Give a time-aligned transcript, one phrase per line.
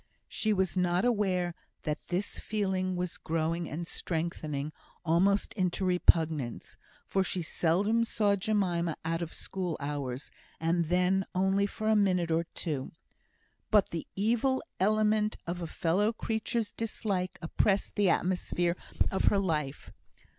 [0.29, 1.53] She was not aware
[1.83, 4.73] that this feeling was growing and strengthening
[5.05, 11.67] almost into repugnance, for she seldom saw Jemima out of school hours, and then only
[11.67, 12.93] for a minute or two.
[13.69, 18.75] But the evil element of a fellow creature's dislike oppressed the atmosphere
[19.11, 19.91] of her life.